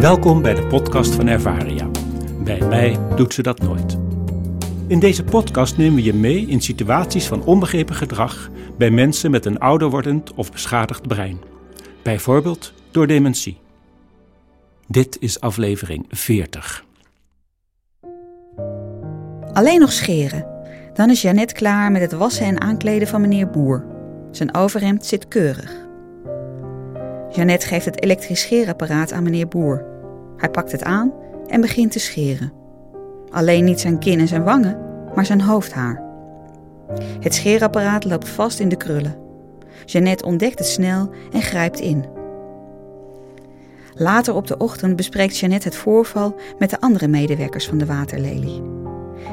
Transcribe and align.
Welkom 0.00 0.42
bij 0.42 0.54
de 0.54 0.66
podcast 0.68 1.14
van 1.14 1.26
Ervaria. 1.26 1.90
Bij 2.44 2.60
mij 2.60 2.98
doet 3.16 3.34
ze 3.34 3.42
dat 3.42 3.60
nooit. 3.60 3.98
In 4.86 4.98
deze 4.98 5.24
podcast 5.24 5.76
nemen 5.76 5.94
we 5.94 6.02
je 6.02 6.14
mee 6.14 6.46
in 6.46 6.60
situaties 6.60 7.26
van 7.26 7.44
onbegrepen 7.44 7.94
gedrag 7.94 8.50
bij 8.78 8.90
mensen 8.90 9.30
met 9.30 9.44
een 9.44 9.58
ouder 9.58 9.90
wordend 9.90 10.34
of 10.34 10.52
beschadigd 10.52 11.08
brein. 11.08 11.38
Bijvoorbeeld 12.02 12.72
door 12.90 13.06
dementie. 13.06 13.58
Dit 14.86 15.16
is 15.20 15.40
aflevering 15.40 16.06
40. 16.08 16.84
Alleen 19.52 19.80
nog 19.80 19.92
scheren. 19.92 20.46
Dan 20.94 21.10
is 21.10 21.22
Jeannette 21.22 21.54
klaar 21.54 21.92
met 21.92 22.02
het 22.02 22.12
wassen 22.12 22.46
en 22.46 22.60
aankleden 22.60 23.08
van 23.08 23.20
meneer 23.20 23.50
Boer. 23.50 23.84
Zijn 24.30 24.54
overhemd 24.54 25.06
zit 25.06 25.28
keurig. 25.28 25.83
Jeannette 27.34 27.66
geeft 27.66 27.84
het 27.84 28.02
elektrisch 28.02 28.40
scheerapparaat 28.40 29.12
aan 29.12 29.22
meneer 29.22 29.48
Boer. 29.48 29.84
Hij 30.36 30.50
pakt 30.50 30.72
het 30.72 30.84
aan 30.84 31.12
en 31.46 31.60
begint 31.60 31.92
te 31.92 31.98
scheren. 31.98 32.52
Alleen 33.30 33.64
niet 33.64 33.80
zijn 33.80 33.98
kin 33.98 34.18
en 34.18 34.28
zijn 34.28 34.44
wangen, 34.44 34.78
maar 35.14 35.26
zijn 35.26 35.40
hoofdhaar. 35.40 36.02
Het 37.20 37.34
scheerapparaat 37.34 38.04
loopt 38.04 38.28
vast 38.28 38.60
in 38.60 38.68
de 38.68 38.76
krullen. 38.76 39.16
Jeannette 39.84 40.24
ontdekt 40.24 40.58
het 40.58 40.68
snel 40.68 41.10
en 41.32 41.42
grijpt 41.42 41.80
in. 41.80 42.04
Later 43.94 44.34
op 44.34 44.46
de 44.46 44.56
ochtend 44.56 44.96
bespreekt 44.96 45.38
Jeannette 45.38 45.68
het 45.68 45.76
voorval 45.76 46.34
met 46.58 46.70
de 46.70 46.80
andere 46.80 47.08
medewerkers 47.08 47.66
van 47.66 47.78
de 47.78 47.86
waterlelie. 47.86 48.62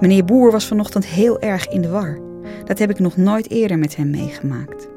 Meneer 0.00 0.24
Boer 0.24 0.50
was 0.50 0.66
vanochtend 0.66 1.06
heel 1.06 1.40
erg 1.40 1.68
in 1.68 1.80
de 1.80 1.88
war. 1.88 2.18
Dat 2.64 2.78
heb 2.78 2.90
ik 2.90 2.98
nog 2.98 3.16
nooit 3.16 3.50
eerder 3.50 3.78
met 3.78 3.96
hem 3.96 4.10
meegemaakt. 4.10 4.92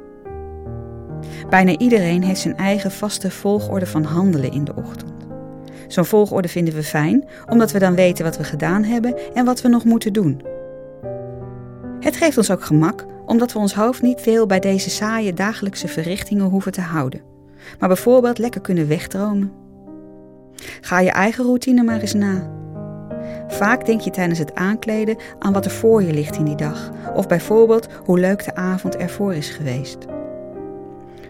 Bijna 1.50 1.78
iedereen 1.78 2.24
heeft 2.24 2.42
zijn 2.42 2.58
eigen 2.58 2.92
vaste 2.92 3.32
volgorde 3.32 3.86
van 3.86 4.04
handelen 4.04 4.52
in 4.52 4.64
de 4.64 4.76
ochtend. 4.76 5.12
Zo'n 5.88 6.06
volgorde 6.06 6.48
vinden 6.48 6.74
we 6.74 6.84
fijn, 6.84 7.26
omdat 7.50 7.72
we 7.72 7.80
dan 7.80 7.96
weten 7.96 8.26
wat 8.26 8.38
we 8.38 8.44
gedaan 8.44 8.84
hebben 8.84 9.16
en 9.34 9.46
wat 9.46 9.62
we 9.62 9.68
nog 9.68 9.84
moeten 9.84 10.14
doen. 10.14 10.42
Het 12.00 12.16
geeft 12.16 12.38
ons 12.38 12.52
ook 12.52 12.64
gemak, 12.64 13.06
omdat 13.26 13.54
we 13.54 13.60
ons 13.60 13.74
hoofd 13.74 14.02
niet 14.02 14.22
veel 14.22 14.46
bij 14.46 14.60
deze 14.60 14.90
saaie 14.90 15.34
dagelijkse 15.34 15.88
verrichtingen 15.88 16.46
hoeven 16.46 16.72
te 16.72 16.82
houden, 16.82 17.22
maar 17.80 17.88
bijvoorbeeld 17.88 18.38
lekker 18.38 18.62
kunnen 18.62 18.88
wegdromen. 18.88 19.52
Ga 20.82 21.00
je 21.00 21.12
eigen 21.12 21.44
routine 21.44 21.84
maar 21.84 22.00
eens 22.00 22.14
na. 22.14 22.56
Vaak 23.48 23.86
denk 23.86 24.02
je 24.02 24.10
tijdens 24.10 24.40
het 24.40 24.56
aankleden 24.56 25.18
aan 25.40 25.54
wat 25.54 25.66
er 25.66 25.72
voor 25.72 26.04
je 26.04 26.14
ligt 26.14 26.38
in 26.38 26.46
die 26.46 26.56
dag, 26.56 26.92
of 27.16 27.28
bijvoorbeeld 27.28 27.88
hoe 28.06 28.20
leuk 28.20 28.46
de 28.46 28.56
avond 28.56 28.96
ervoor 28.96 29.34
is 29.34 29.50
geweest. 29.50 30.17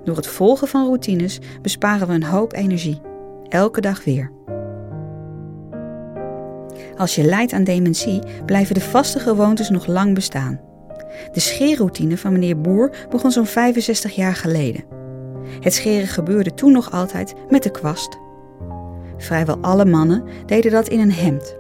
Door 0.08 0.16
het 0.16 0.28
volgen 0.28 0.68
van 0.68 0.86
routines 0.86 1.40
besparen 1.62 2.08
we 2.08 2.14
een 2.14 2.24
hoop 2.24 2.54
energie, 2.54 3.02
elke 3.50 3.82
dag 3.82 4.04
weer. 4.04 4.32
Als 6.98 7.16
je 7.16 7.24
lijdt 7.24 7.54
aan 7.54 7.64
dementie, 7.64 8.22
blijven 8.46 8.76
de 8.76 8.82
vaste 8.82 9.20
gewoontes 9.20 9.70
nog 9.70 9.88
lang 9.88 10.14
bestaan. 10.14 10.60
De 11.32 11.40
scheerroutine 11.40 12.18
van 12.18 12.32
meneer 12.32 12.62
Boer 12.62 12.92
begon 13.10 13.32
zo'n 13.32 13.46
65 13.46 14.16
jaar 14.16 14.36
geleden. 14.36 14.84
Het 15.60 15.74
scheren 15.74 16.08
gebeurde 16.08 16.54
toen 16.54 16.72
nog 16.72 16.92
altijd 16.92 17.34
met 17.50 17.64
de 17.64 17.72
kwast. 17.72 18.18
Vrijwel 19.18 19.58
alle 19.62 19.86
mannen 19.86 20.24
deden 20.46 20.72
dat 20.72 20.88
in 20.88 21.00
een 21.00 21.14
hemd. 21.14 21.56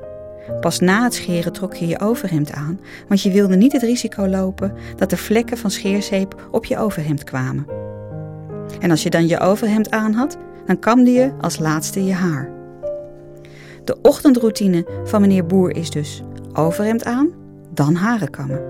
Pas 0.60 0.80
na 0.80 1.04
het 1.04 1.14
scheren 1.14 1.54
trok 1.54 1.74
je 1.74 1.88
je 1.88 2.00
overhemd 2.00 2.52
aan, 2.52 2.80
want 3.08 3.22
je 3.22 3.32
wilde 3.32 3.56
niet 3.56 3.72
het 3.72 3.82
risico 3.82 4.28
lopen 4.28 4.74
dat 4.96 5.12
er 5.12 5.18
vlekken 5.18 5.58
van 5.58 5.72
scheerzeep 5.72 6.48
op 6.52 6.66
je 6.66 6.78
overhemd 6.78 7.24
kwamen. 7.24 7.87
En 8.80 8.92
als 8.92 9.04
je 9.04 9.10
dan 9.10 9.28
je 9.28 9.40
overhemd 9.40 9.92
aan 9.92 10.14
had, 10.14 10.38
dan 10.66 10.80
kamde 10.80 11.12
je 11.12 11.32
als 11.42 11.60
laatste 11.60 12.06
je 12.06 12.14
haar. 12.14 12.50
De 13.84 13.98
ochtendroutine 14.02 14.88
van 15.04 15.22
meneer 15.22 15.46
Boer 15.46 15.76
is 15.76 15.90
dus 15.90 16.24
overhemd 16.54 17.06
aan, 17.06 17.30
dan 17.74 17.96
haren 17.96 18.30
kammen. 18.30 18.62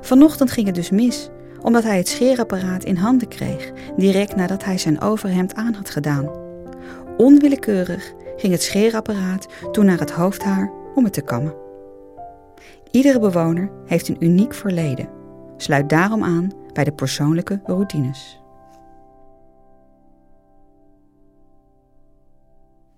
Vanochtend 0.00 0.50
ging 0.50 0.66
het 0.66 0.74
dus 0.74 0.90
mis, 0.90 1.30
omdat 1.62 1.82
hij 1.82 1.96
het 1.96 2.08
scheerapparaat 2.08 2.84
in 2.84 2.96
handen 2.96 3.28
kreeg, 3.28 3.72
direct 3.96 4.36
nadat 4.36 4.64
hij 4.64 4.78
zijn 4.78 5.00
overhemd 5.00 5.54
aan 5.54 5.74
had 5.74 5.90
gedaan. 5.90 6.30
Onwillekeurig 7.16 8.12
ging 8.36 8.52
het 8.52 8.62
scheerapparaat 8.62 9.46
toen 9.72 9.84
naar 9.84 9.98
het 9.98 10.10
hoofdhaar 10.10 10.72
om 10.94 11.04
het 11.04 11.12
te 11.12 11.22
kammen. 11.22 11.54
Iedere 12.90 13.18
bewoner 13.18 13.70
heeft 13.86 14.08
een 14.08 14.24
uniek 14.24 14.54
verleden. 14.54 15.08
Sluit 15.56 15.88
daarom 15.88 16.24
aan 16.24 16.50
bij 16.72 16.84
de 16.84 16.92
persoonlijke 16.92 17.60
routines. 17.64 18.40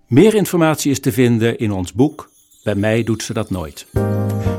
Meer 0.09 0.35
informatie 0.35 0.91
is 0.91 0.99
te 0.99 1.11
vinden 1.11 1.57
in 1.57 1.71
ons 1.71 1.93
boek 1.93 2.29
Bij 2.63 2.75
mij 2.75 3.03
doet 3.03 3.23
ze 3.23 3.33
dat 3.33 3.49
nooit. 3.49 3.87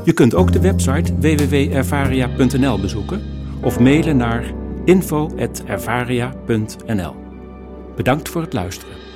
Je 0.03 0.13
kunt 0.13 0.35
ook 0.35 0.51
de 0.51 0.59
website 0.59 1.19
www.ervaria.nl 1.19 2.79
bezoeken 2.79 3.21
of 3.61 3.79
mailen 3.79 4.17
naar 4.17 4.53
info.ervaria.nl. 4.85 7.15
Bedankt 7.95 8.29
voor 8.29 8.41
het 8.41 8.53
luisteren. 8.53 9.10